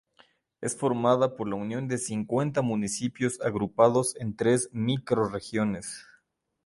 [0.61, 6.07] Es formada por la unión de cincuenta municipios agrupados en tres microrregiones.